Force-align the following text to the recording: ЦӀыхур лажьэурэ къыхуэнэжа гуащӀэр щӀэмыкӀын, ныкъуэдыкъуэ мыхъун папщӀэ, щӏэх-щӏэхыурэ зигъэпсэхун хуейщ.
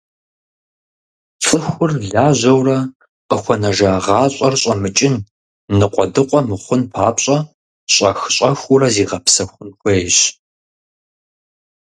ЦӀыхур 1.43 1.91
лажьэурэ 2.11 2.77
къыхуэнэжа 3.29 3.91
гуащӀэр 4.05 4.53
щӀэмыкӀын, 4.61 5.15
ныкъуэдыкъуэ 5.77 6.39
мыхъун 6.47 6.81
папщӀэ, 6.91 7.37
щӏэх-щӏэхыурэ 7.93 8.87
зигъэпсэхун 8.95 9.69
хуейщ. 9.79 10.17